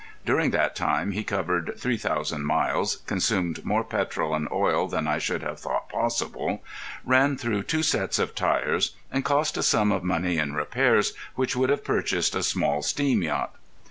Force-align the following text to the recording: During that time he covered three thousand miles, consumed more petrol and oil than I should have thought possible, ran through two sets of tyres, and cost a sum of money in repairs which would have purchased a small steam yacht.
During 0.25 0.49
that 0.49 0.75
time 0.75 1.11
he 1.11 1.23
covered 1.23 1.75
three 1.77 1.95
thousand 1.99 2.45
miles, 2.47 3.03
consumed 3.05 3.63
more 3.63 3.83
petrol 3.83 4.33
and 4.33 4.47
oil 4.51 4.87
than 4.87 5.07
I 5.07 5.19
should 5.19 5.43
have 5.43 5.59
thought 5.59 5.89
possible, 5.89 6.63
ran 7.05 7.37
through 7.37 7.61
two 7.61 7.83
sets 7.83 8.17
of 8.17 8.33
tyres, 8.33 8.95
and 9.11 9.23
cost 9.23 9.57
a 9.57 9.61
sum 9.61 9.91
of 9.91 10.03
money 10.03 10.39
in 10.39 10.55
repairs 10.55 11.13
which 11.35 11.55
would 11.55 11.69
have 11.69 11.83
purchased 11.83 12.33
a 12.33 12.41
small 12.41 12.81
steam 12.81 13.21
yacht. 13.21 13.53